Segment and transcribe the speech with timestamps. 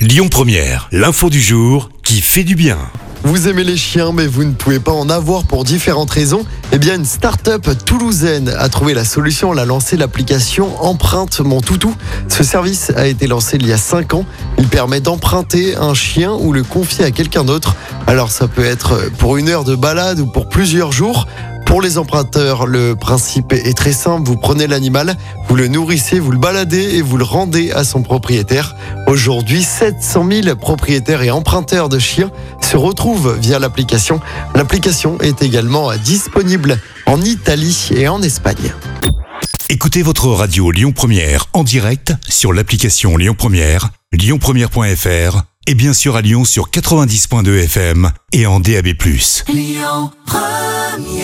[0.00, 2.78] Lyon Première, l'info du jour qui fait du bien.
[3.22, 6.78] Vous aimez les chiens, mais vous ne pouvez pas en avoir pour différentes raisons Eh
[6.78, 9.52] bien, une start-up toulousaine a trouvé la solution.
[9.52, 11.94] Elle a lancé l'application Empreinte mon toutou.
[12.28, 14.24] Ce service a été lancé il y a 5 ans.
[14.56, 17.76] Il permet d'emprunter un chien ou le confier à quelqu'un d'autre.
[18.06, 21.26] Alors, ça peut être pour une heure de balade ou pour plusieurs jours.
[21.70, 24.26] Pour les emprunteurs, le principe est très simple.
[24.26, 25.16] Vous prenez l'animal,
[25.48, 28.74] vous le nourrissez, vous le baladez et vous le rendez à son propriétaire.
[29.06, 34.20] Aujourd'hui, 700 000 propriétaires et emprunteurs de chiens se retrouvent via l'application.
[34.56, 38.74] L'application est également disponible en Italie et en Espagne.
[39.68, 46.16] Écoutez votre radio Lyon Première en direct sur l'application Lyon Première, lyonpremière.fr et bien sûr
[46.16, 48.88] à Lyon sur 90.2 FM et en DAB+.
[49.48, 51.19] Lyon Première